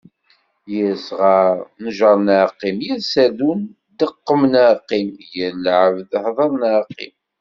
Yir 0.71 0.95
sɣar, 1.07 1.55
njer 1.83 2.17
neɣ 2.27 2.47
qqim. 2.57 2.77
Yir 2.85 2.99
serdun, 3.11 3.61
deqqem 3.99 4.41
neɣ 4.53 4.69
qqim. 4.85 5.09
Yir 5.33 5.53
lɛebd, 5.65 6.11
hder 6.23 6.51
neɣ 6.61 6.79
qqim. 6.93 7.13